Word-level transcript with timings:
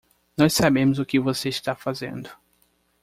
Nós 0.35 0.55
sabemos 0.55 0.97
o 0.97 1.05
que 1.05 1.19
você 1.19 1.47
está 1.49 1.75
fazendo. 1.75 2.31